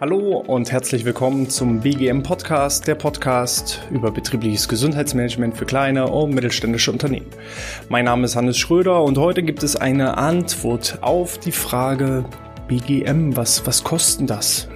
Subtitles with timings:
[0.00, 6.34] Hallo und herzlich willkommen zum BGM Podcast, der Podcast über betriebliches Gesundheitsmanagement für kleine und
[6.34, 7.26] mittelständische Unternehmen.
[7.90, 12.24] Mein Name ist Hannes Schröder und heute gibt es eine Antwort auf die Frage
[12.68, 14.66] BGM, was, was kosten das?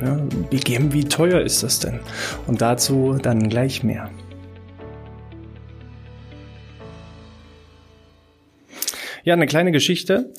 [0.51, 2.01] BGM, wie teuer ist das denn?
[2.47, 4.11] Und dazu dann gleich mehr.
[9.27, 10.33] Ja, eine kleine Geschichte.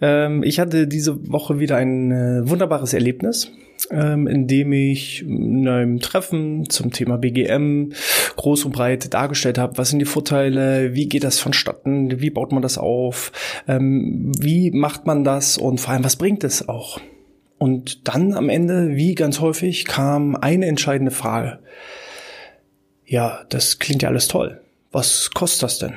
[0.00, 3.52] Ähm, ich hatte diese Woche wieder ein äh, wunderbares Erlebnis
[3.90, 7.92] ähm, in dem ich in einem Treffen zum Thema BGM
[8.36, 12.52] groß und breit dargestellt habe, was sind die Vorteile, wie geht das vonstatten, wie baut
[12.52, 13.32] man das auf,
[13.66, 17.00] ähm, wie macht man das und vor allem, was bringt es auch?
[17.58, 21.58] Und dann am Ende, wie ganz häufig, kam eine entscheidende Frage.
[23.04, 24.60] Ja, das klingt ja alles toll.
[24.92, 25.94] Was kostet das denn?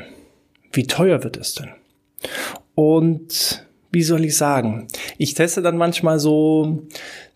[0.72, 1.70] Wie teuer wird es denn?
[2.76, 4.88] Und wie soll ich sagen?
[5.18, 6.88] Ich teste dann manchmal so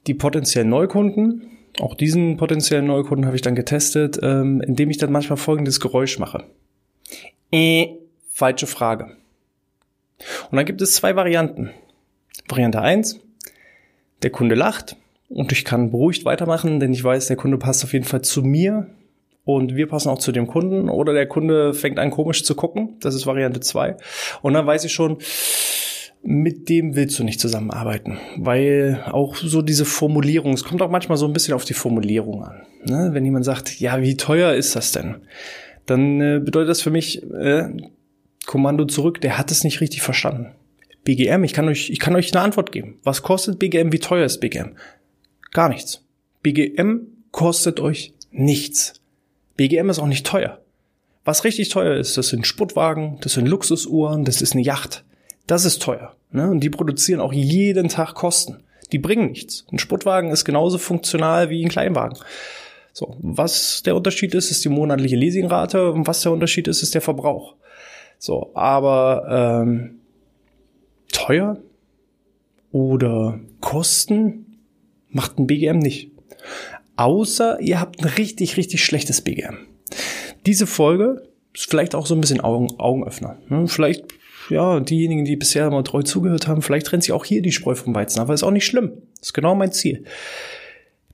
[0.07, 1.49] die potenziellen Neukunden.
[1.79, 6.19] Auch diesen potenziellen Neukunden habe ich dann getestet, ähm, indem ich dann manchmal folgendes Geräusch
[6.19, 6.45] mache.
[7.51, 7.87] Äh,
[8.31, 9.17] falsche Frage.
[10.49, 11.71] Und dann gibt es zwei Varianten.
[12.47, 13.19] Variante eins:
[14.23, 14.95] der Kunde lacht
[15.27, 18.41] und ich kann beruhigt weitermachen, denn ich weiß, der Kunde passt auf jeden Fall zu
[18.41, 18.88] mir
[19.45, 20.89] und wir passen auch zu dem Kunden.
[20.89, 22.97] Oder der Kunde fängt an komisch zu gucken.
[22.99, 23.95] Das ist Variante zwei.
[24.41, 25.19] Und dann weiß ich schon,
[26.23, 31.19] mit dem willst du nicht zusammenarbeiten, weil auch so diese Formulierung, es kommt auch manchmal
[31.19, 32.63] so ein bisschen auf die Formulierung an.
[32.83, 33.09] Ne?
[33.13, 35.17] Wenn jemand sagt, ja, wie teuer ist das denn?
[35.85, 37.67] Dann äh, bedeutet das für mich, äh,
[38.47, 40.51] Kommando zurück, der hat es nicht richtig verstanden.
[41.03, 42.99] BGM, ich kann euch, ich kann euch eine Antwort geben.
[43.03, 43.91] Was kostet BGM?
[43.91, 44.75] Wie teuer ist BGM?
[45.51, 46.03] Gar nichts.
[46.41, 47.01] BGM
[47.31, 49.01] kostet euch nichts.
[49.57, 50.59] BGM ist auch nicht teuer.
[51.23, 55.03] Was richtig teuer ist, das sind Sportwagen, das sind Luxusuhren, das ist eine Yacht.
[55.47, 56.15] Das ist teuer.
[56.31, 56.49] Ne?
[56.49, 58.63] Und die produzieren auch jeden Tag Kosten.
[58.91, 59.65] Die bringen nichts.
[59.71, 62.19] Ein Sportwagen ist genauso funktional wie ein Kleinwagen.
[62.94, 66.94] So, was der Unterschied ist, ist die monatliche Leasingrate und was der Unterschied ist, ist
[66.94, 67.55] der Verbrauch.
[68.19, 69.99] So, aber ähm,
[71.11, 71.57] teuer
[72.71, 74.59] oder Kosten
[75.09, 76.11] macht ein BGM nicht.
[76.97, 79.57] Außer ihr habt ein richtig, richtig schlechtes BGM.
[80.45, 81.23] Diese Folge
[81.53, 83.38] ist vielleicht auch so ein bisschen Augen, Augenöffner.
[83.50, 83.67] Ne?
[83.67, 84.06] Vielleicht
[84.50, 87.75] ja, diejenigen, die bisher mal treu zugehört haben, vielleicht trennt sich auch hier die Spreu
[87.75, 88.91] vom Weizen, aber ist auch nicht schlimm.
[89.22, 90.03] Ist genau mein Ziel.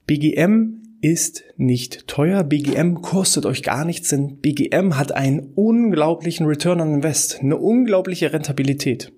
[0.06, 2.44] BGM ist nicht teuer.
[2.44, 8.34] BGM kostet euch gar nichts, denn BGM hat einen unglaublichen Return on Invest, eine unglaubliche
[8.34, 9.12] Rentabilität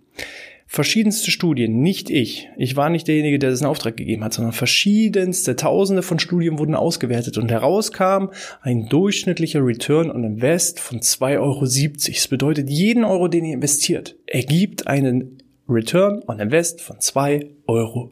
[0.74, 4.54] verschiedenste Studien, nicht ich, ich war nicht derjenige, der das in Auftrag gegeben hat, sondern
[4.54, 8.32] verschiedenste, tausende von Studien wurden ausgewertet und herauskam
[8.64, 11.66] ein durchschnittlicher Return on Invest von 2,70 Euro.
[12.08, 18.10] Das bedeutet, jeden Euro, den ihr investiert, ergibt einen Return on Invest von 2,70 Euro.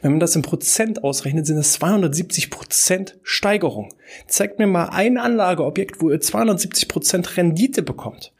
[0.00, 3.92] Wenn man das in Prozent ausrechnet, sind das 270 Prozent Steigerung.
[4.26, 8.32] Zeigt mir mal ein Anlageobjekt, wo ihr 270 Prozent Rendite bekommt.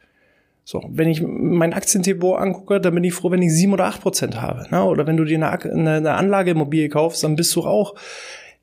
[0.69, 4.01] So, wenn ich mein Aktiendepot angucke, dann bin ich froh, wenn ich sieben oder acht
[4.01, 4.67] Prozent habe.
[4.69, 4.83] Ne?
[4.83, 7.95] Oder wenn du dir eine, eine Anlageimmobilie kaufst, dann bist du auch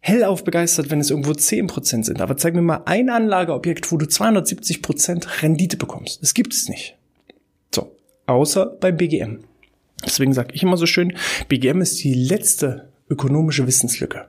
[0.00, 2.20] hellauf begeistert, wenn es irgendwo zehn Prozent sind.
[2.20, 6.20] Aber zeig mir mal ein Anlageobjekt, wo du 270 Prozent Rendite bekommst.
[6.20, 6.94] Das gibt es nicht.
[7.74, 9.38] So, außer beim BGM.
[10.04, 11.14] Deswegen sage ich immer so schön,
[11.48, 14.28] BGM ist die letzte ökonomische Wissenslücke.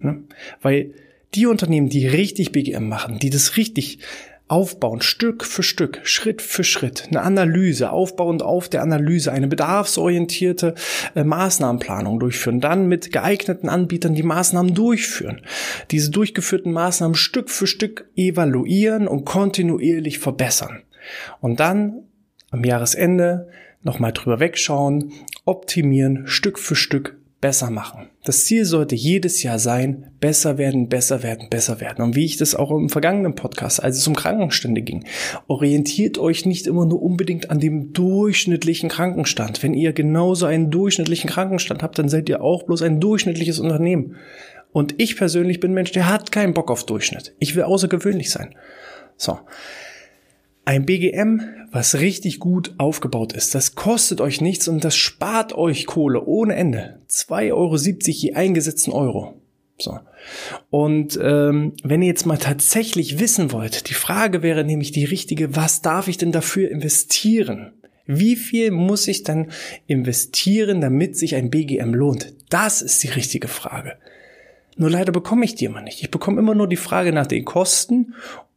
[0.00, 0.24] Ne?
[0.62, 0.90] Weil
[1.36, 4.00] die Unternehmen, die richtig BGM machen, die das richtig
[4.46, 10.74] aufbauen, Stück für Stück, Schritt für Schritt, eine Analyse, aufbauend auf der Analyse, eine bedarfsorientierte
[11.14, 15.40] äh, Maßnahmenplanung durchführen, dann mit geeigneten Anbietern die Maßnahmen durchführen,
[15.90, 20.82] diese durchgeführten Maßnahmen Stück für Stück evaluieren und kontinuierlich verbessern.
[21.40, 22.02] Und dann
[22.50, 23.48] am Jahresende
[23.82, 25.12] nochmal drüber wegschauen,
[25.44, 28.08] optimieren, Stück für Stück besser machen.
[28.24, 32.02] Das Ziel sollte jedes Jahr sein, besser werden, besser werden, besser werden.
[32.02, 35.04] Und wie ich das auch im vergangenen Podcast, als es um Krankenstände ging,
[35.46, 39.62] orientiert euch nicht immer nur unbedingt an dem durchschnittlichen Krankenstand.
[39.62, 44.16] Wenn ihr genauso einen durchschnittlichen Krankenstand habt, dann seid ihr auch bloß ein durchschnittliches Unternehmen.
[44.72, 47.34] Und ich persönlich bin Mensch, der hat keinen Bock auf Durchschnitt.
[47.40, 48.54] Ich will außergewöhnlich sein.
[49.18, 49.38] So.
[50.66, 55.86] Ein BGM, was richtig gut aufgebaut ist, das kostet euch nichts und das spart euch
[55.86, 57.00] Kohle ohne Ende.
[57.10, 59.34] 2,70 Euro je eingesetzten Euro.
[59.78, 59.98] So.
[60.70, 65.54] Und ähm, wenn ihr jetzt mal tatsächlich wissen wollt, die Frage wäre nämlich die richtige,
[65.54, 67.72] was darf ich denn dafür investieren?
[68.06, 69.50] Wie viel muss ich dann
[69.86, 72.34] investieren, damit sich ein BGM lohnt?
[72.48, 73.96] Das ist die richtige Frage.
[74.76, 76.02] Nur leider bekomme ich die immer nicht.
[76.02, 78.14] Ich bekomme immer nur die Frage nach den Kosten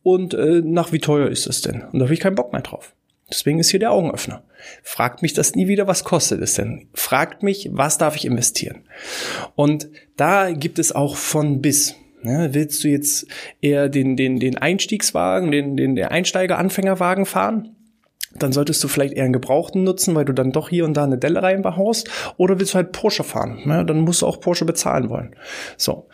[0.07, 1.81] und äh, nach wie teuer ist es denn?
[1.91, 2.93] Und da habe ich keinen Bock mehr drauf.
[3.29, 4.41] Deswegen ist hier der Augenöffner.
[4.81, 6.87] Fragt mich das nie wieder, was kostet es denn?
[6.93, 8.83] Fragt mich, was darf ich investieren?
[9.55, 11.95] Und da gibt es auch von bis.
[12.23, 13.27] Ja, willst du jetzt
[13.59, 17.75] eher den, den, den Einstiegswagen, den, den, der Einsteiger-Anfängerwagen fahren?
[18.33, 21.03] Dann solltest du vielleicht eher einen Gebrauchten nutzen, weil du dann doch hier und da
[21.03, 22.09] eine Delle reinbehaust.
[22.37, 23.59] Oder willst du halt Porsche fahren?
[23.65, 25.35] Ja, dann musst du auch Porsche bezahlen wollen.
[25.75, 26.07] So.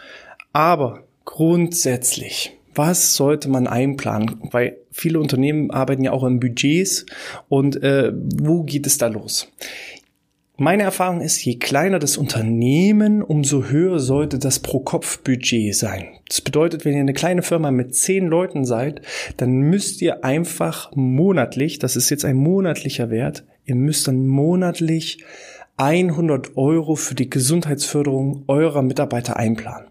[0.51, 4.37] Aber grundsätzlich was sollte man einplanen?
[4.51, 7.05] Weil viele Unternehmen arbeiten ja auch in Budgets
[7.49, 9.51] und äh, wo geht es da los?
[10.55, 16.19] Meine Erfahrung ist, je kleiner das Unternehmen, umso höher sollte das Pro-Kopf-Budget sein.
[16.29, 19.01] Das bedeutet, wenn ihr eine kleine Firma mit zehn Leuten seid,
[19.37, 25.23] dann müsst ihr einfach monatlich, das ist jetzt ein monatlicher Wert, ihr müsst dann monatlich
[25.77, 29.87] 100 Euro für die Gesundheitsförderung eurer Mitarbeiter einplanen.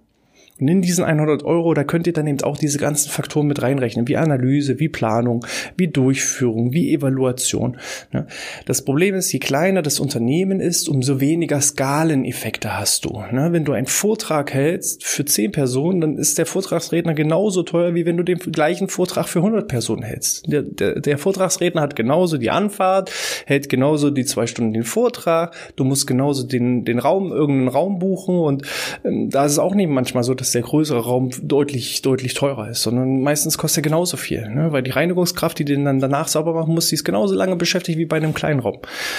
[0.62, 3.60] Und in diesen 100 Euro, da könnt ihr dann eben auch diese ganzen Faktoren mit
[3.62, 5.44] reinrechnen, wie Analyse, wie Planung,
[5.76, 7.78] wie Durchführung, wie Evaluation.
[8.12, 8.28] Ne?
[8.64, 13.24] Das Problem ist, je kleiner das Unternehmen ist, umso weniger Skaleneffekte hast du.
[13.32, 13.48] Ne?
[13.50, 18.06] Wenn du einen Vortrag hältst für 10 Personen, dann ist der Vortragsredner genauso teuer, wie
[18.06, 20.44] wenn du den gleichen Vortrag für 100 Personen hältst.
[20.46, 23.10] Der, der, der Vortragsredner hat genauso die Anfahrt,
[23.46, 27.98] hält genauso die zwei Stunden den Vortrag, du musst genauso den, den Raum, irgendeinen Raum
[27.98, 28.62] buchen und
[29.04, 32.68] ähm, da ist es auch nicht manchmal so, dass der größere Raum deutlich, deutlich teurer
[32.68, 34.72] ist, sondern meistens kostet er genauso viel, ne?
[34.72, 37.98] weil die Reinigungskraft, die den dann danach sauber machen muss, die ist genauso lange beschäftigt
[37.98, 38.78] wie bei einem kleinen Raum.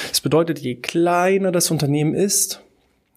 [0.10, 2.62] Das bedeutet, je kleiner das Unternehmen ist,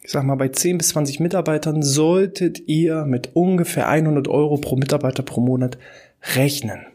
[0.02, 4.76] ich sag mal, bei 10 bis 20 Mitarbeitern solltet ihr mit ungefähr 100 Euro pro
[4.76, 5.78] Mitarbeiter pro Monat
[6.36, 6.86] rechnen.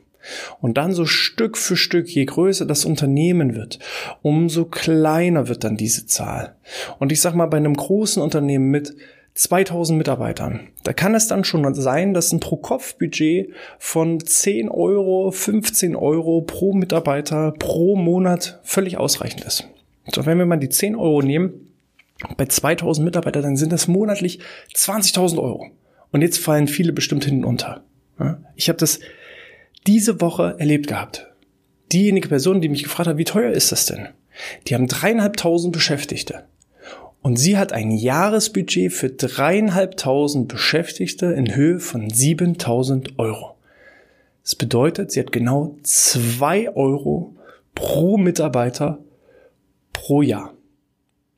[0.59, 3.79] Und dann so Stück für Stück, je größer das Unternehmen wird,
[4.21, 6.55] umso kleiner wird dann diese Zahl.
[6.99, 8.95] Und ich sag mal, bei einem großen Unternehmen mit
[9.33, 10.67] 2000 Mitarbeitern.
[10.83, 16.73] Da kann es dann schon sein, dass ein Pro-Kopf-Budget von 10 Euro, 15 Euro pro
[16.73, 19.67] Mitarbeiter pro Monat völlig ausreichend ist.
[20.13, 21.71] So, wenn wir mal die 10 Euro nehmen,
[22.37, 24.39] bei 2000 Mitarbeitern, dann sind das monatlich
[24.75, 25.71] 20.000 Euro.
[26.11, 27.83] Und jetzt fallen viele bestimmt hinten unter.
[28.55, 28.99] Ich habe das
[29.87, 31.27] diese Woche erlebt gehabt.
[31.91, 34.09] Diejenige Person, die mich gefragt hat, wie teuer ist das denn?
[34.67, 36.43] Die haben dreieinhalbtausend Beschäftigte.
[37.21, 43.55] Und sie hat ein Jahresbudget für dreieinhalbtausend Beschäftigte in Höhe von 7000 Euro.
[44.43, 47.35] Das bedeutet, sie hat genau zwei Euro
[47.75, 48.99] pro Mitarbeiter
[49.93, 50.53] pro Jahr.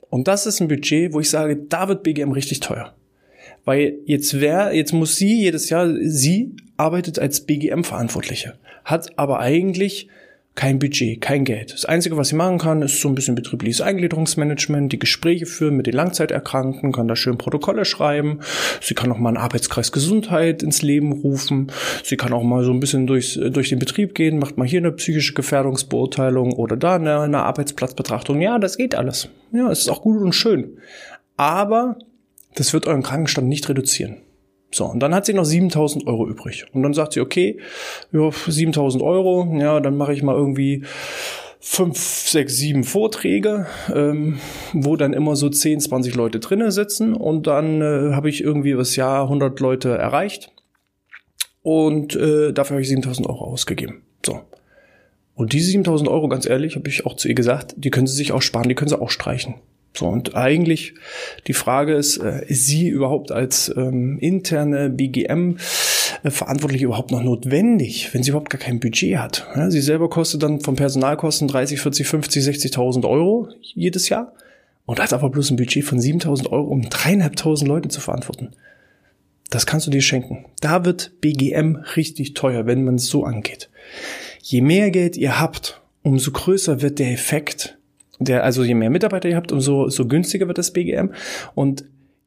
[0.08, 2.94] Und das ist ein Budget, wo ich sage, da wird BGM richtig teuer.
[3.64, 8.54] Weil jetzt wer, jetzt muss sie jedes Jahr, sie arbeitet als BGM-Verantwortliche,
[8.84, 10.08] hat aber eigentlich
[10.54, 11.72] kein Budget, kein Geld.
[11.72, 15.76] Das Einzige, was sie machen kann, ist so ein bisschen betriebliches Eingliederungsmanagement, die Gespräche führen
[15.76, 18.38] mit den Langzeiterkrankten, kann da schön Protokolle schreiben.
[18.80, 21.72] Sie kann auch mal einen Arbeitskreis Gesundheit ins Leben rufen.
[22.04, 24.78] Sie kann auch mal so ein bisschen durchs, durch den Betrieb gehen, macht mal hier
[24.78, 28.40] eine psychische Gefährdungsbeurteilung oder da eine, eine Arbeitsplatzbetrachtung.
[28.40, 29.28] Ja, das geht alles.
[29.52, 30.78] Ja, es ist auch gut und schön.
[31.36, 31.98] Aber
[32.54, 34.18] das wird euren Krankenstand nicht reduzieren.
[34.74, 36.66] So, und dann hat sie noch 7000 Euro übrig.
[36.72, 37.60] Und dann sagt sie, okay,
[38.10, 40.82] ja, 7000 Euro, ja, dann mache ich mal irgendwie
[41.60, 44.40] fünf, sechs, sieben Vorträge, ähm,
[44.72, 48.72] wo dann immer so 10, 20 Leute drinnen sitzen und dann äh, habe ich irgendwie
[48.72, 50.50] das Jahr 100 Leute erreicht
[51.62, 54.02] und äh, dafür habe ich 7000 Euro ausgegeben.
[54.26, 54.40] So.
[55.36, 58.16] Und diese 7000 Euro, ganz ehrlich, habe ich auch zu ihr gesagt, die können sie
[58.16, 59.54] sich auch sparen, die können sie auch streichen.
[59.96, 60.94] So, und eigentlich
[61.46, 65.56] die Frage ist, äh, ist sie überhaupt als ähm, interne BGM
[66.24, 69.46] äh, verantwortlich überhaupt noch notwendig, wenn sie überhaupt gar kein Budget hat?
[69.54, 74.32] Ja, sie selber kostet dann vom Personalkosten 30, 40, 50, 60.000 Euro jedes Jahr
[74.84, 78.50] und hat aber bloß ein Budget von 7.000 Euro, um dreieinhalbtausend Leute zu verantworten.
[79.50, 80.46] Das kannst du dir schenken.
[80.60, 83.70] Da wird BGM richtig teuer, wenn man es so angeht.
[84.42, 87.78] Je mehr Geld ihr habt, umso größer wird der Effekt,
[88.18, 91.12] der, also je mehr Mitarbeiter ihr habt, umso so günstiger wird das BGM.
[91.54, 91.84] Und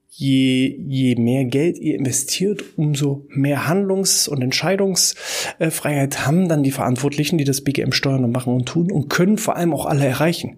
[0.09, 7.37] je, je mehr Geld ihr investiert, umso mehr Handlungs- und Entscheidungsfreiheit haben dann die Verantwortlichen,
[7.37, 10.57] die das BGM steuern und machen und tun und können vor allem auch alle erreichen.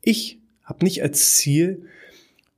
[0.00, 1.84] Ich habe nicht als Ziel,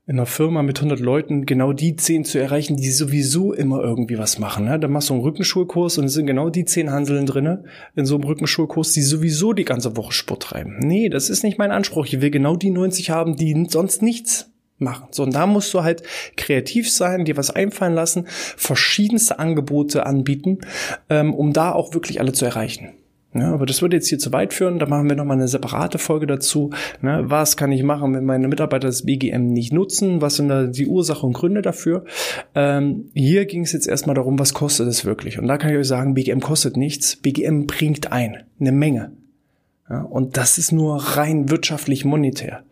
[0.06, 4.18] in einer Firma mit 100 Leuten genau die 10 zu erreichen, die sowieso immer irgendwie
[4.18, 4.66] was machen.
[4.66, 4.78] Ne?
[4.78, 7.64] Da machst du einen Rückenschulkurs und es sind genau die 10 Hanseln drinne
[7.96, 10.78] in so einem Rückenschulkurs, die sowieso die ganze Woche Sport treiben.
[10.80, 12.04] Nee, das ist nicht mein Anspruch.
[12.06, 15.08] Ich will genau die 90 haben, die sonst nichts machen.
[15.10, 16.02] So, und da musst du halt
[16.36, 20.58] kreativ sein, dir was einfallen lassen, verschiedenste Angebote anbieten,
[21.08, 22.92] ähm, um da auch wirklich alle zu erreichen.
[23.36, 24.78] Ja, aber das würde jetzt hier zu weit führen.
[24.78, 26.70] Da machen wir nochmal eine separate Folge dazu.
[27.02, 30.20] Ne, was kann ich machen, wenn meine Mitarbeiter das BGM nicht nutzen?
[30.20, 32.04] Was sind da die Ursachen und Gründe dafür?
[32.54, 35.40] Ähm, hier ging es jetzt erstmal darum, was kostet es wirklich?
[35.40, 37.16] Und da kann ich euch sagen, BGM kostet nichts.
[37.16, 38.44] BGM bringt ein.
[38.60, 39.10] Eine Menge.
[39.90, 42.62] Ja, und das ist nur rein wirtschaftlich monetär.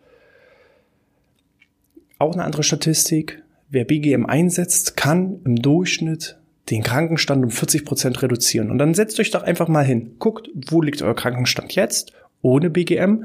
[2.18, 3.42] Auch eine andere Statistik.
[3.68, 6.38] Wer BGM einsetzt, kann im Durchschnitt
[6.70, 8.70] den Krankenstand um 40 Prozent reduzieren.
[8.70, 10.16] Und dann setzt euch doch einfach mal hin.
[10.18, 13.24] Guckt, wo liegt euer Krankenstand jetzt ohne BGM?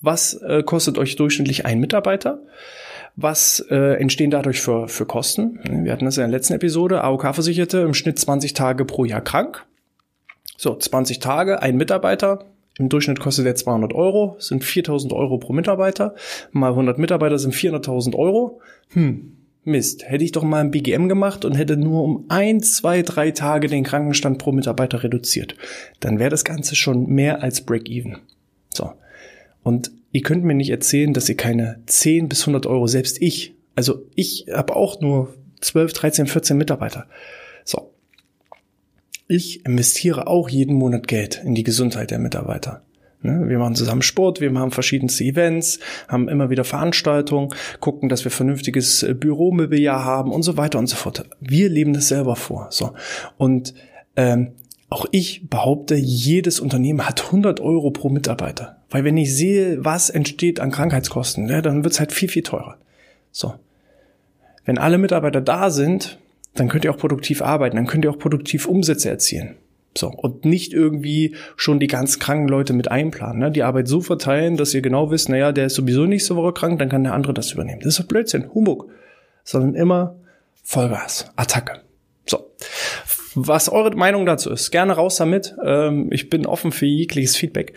[0.00, 2.42] Was äh, kostet euch durchschnittlich ein Mitarbeiter?
[3.16, 5.60] Was äh, entstehen dadurch für, für Kosten?
[5.84, 7.02] Wir hatten das in der letzten Episode.
[7.02, 9.64] AOK-Versicherte im Schnitt 20 Tage pro Jahr krank.
[10.56, 12.46] So, 20 Tage, ein Mitarbeiter.
[12.76, 16.14] Im Durchschnitt kostet der 200 Euro, sind 4000 Euro pro Mitarbeiter.
[16.50, 18.60] Mal 100 Mitarbeiter sind 400.000 Euro.
[18.90, 23.02] Hm, Mist, hätte ich doch mal ein BGM gemacht und hätte nur um ein, zwei,
[23.02, 25.56] drei Tage den Krankenstand pro Mitarbeiter reduziert.
[26.00, 28.18] Dann wäre das Ganze schon mehr als Break-Even.
[28.72, 28.92] So.
[29.62, 33.54] Und ihr könnt mir nicht erzählen, dass ihr keine 10 bis 100 Euro, selbst ich,
[33.74, 37.06] also ich habe auch nur 12, 13, 14 Mitarbeiter.
[37.64, 37.90] So.
[39.26, 42.82] Ich investiere auch jeden Monat Geld in die Gesundheit der Mitarbeiter.
[43.24, 43.48] Ne?
[43.48, 48.30] Wir machen zusammen Sport, wir machen verschiedenste Events, haben immer wieder Veranstaltungen, gucken, dass wir
[48.30, 51.24] vernünftiges äh, Büromobiliar haben und so weiter und so fort.
[51.40, 52.68] Wir leben das selber vor.
[52.70, 52.92] So
[53.38, 53.74] und
[54.16, 54.52] ähm,
[54.90, 58.76] auch ich behaupte, jedes Unternehmen hat 100 Euro pro Mitarbeiter.
[58.90, 62.76] Weil wenn ich sehe, was entsteht an Krankheitskosten, ja, dann wird's halt viel, viel teurer.
[63.32, 63.54] So.
[64.64, 66.20] Wenn alle Mitarbeiter da sind,
[66.54, 69.56] dann könnt ihr auch produktiv arbeiten, dann könnt ihr auch produktiv Umsätze erzielen.
[69.96, 73.38] So, und nicht irgendwie schon die ganz kranken Leute mit einplanen.
[73.38, 73.50] Ne?
[73.52, 76.80] Die Arbeit so verteilen, dass ihr genau wisst, naja, der ist sowieso nächste Woche krank,
[76.80, 77.80] dann kann der andere das übernehmen.
[77.80, 78.90] Das ist doch Blödsinn, Humbug.
[79.44, 80.16] Sondern immer
[80.62, 81.82] Vollgas, Attacke.
[82.26, 82.50] So.
[83.36, 85.54] Was eure Meinung dazu ist, gerne raus damit.
[85.64, 87.74] Ähm, ich bin offen für jegliches Feedback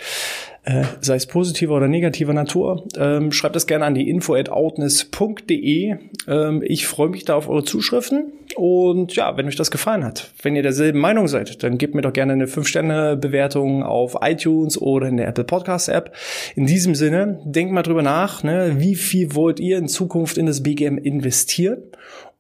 [0.68, 2.84] äh, sei es positiver oder negativer Natur.
[2.98, 5.96] Ähm, schreibt das gerne an die info at outness.de.
[6.28, 8.34] Ähm, ich freue mich da auf eure Zuschriften.
[8.58, 12.02] Und ja, wenn euch das gefallen hat, wenn ihr derselben Meinung seid, dann gebt mir
[12.02, 16.14] doch gerne eine 5-Sterne-Bewertung auf iTunes oder in der Apple Podcast-App.
[16.56, 20.48] In diesem Sinne, denkt mal drüber nach, ne, wie viel wollt ihr in Zukunft in
[20.48, 21.78] das BGM investieren?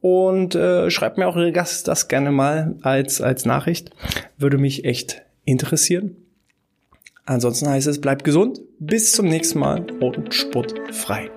[0.01, 3.91] Und äh, schreibt mir auch eure Gast das gerne mal als, als Nachricht.
[4.37, 6.26] Würde mich echt interessieren.
[7.27, 11.29] Ansonsten heißt es, bleibt gesund, bis zum nächsten Mal und sportfrei.